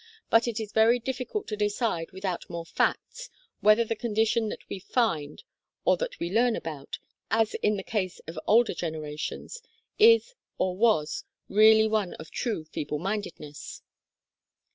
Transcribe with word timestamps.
But 0.31 0.47
it 0.47 0.59
is 0.59 0.71
very 0.71 0.97
difficult 0.97 1.47
to 1.49 1.55
decide 1.55 2.11
without 2.11 2.49
more 2.49 2.65
facts 2.65 3.29
whether 3.59 3.83
the 3.85 3.95
condition 3.95 4.49
that 4.49 4.67
we 4.67 4.79
find 4.79 5.43
or 5.85 5.95
that 5.97 6.19
we 6.19 6.31
learn 6.33 6.55
about, 6.55 6.97
as 7.29 7.53
in 7.61 7.77
the 7.77 7.83
case 7.83 8.19
of 8.25 8.39
older 8.47 8.73
generations, 8.73 9.61
is 9.99 10.33
or 10.57 10.75
was 10.75 11.23
really 11.47 11.87
one 11.87 12.15
of 12.15 12.31
true 12.31 12.63
feeble 12.65 12.97
mindedness.) 12.97 13.83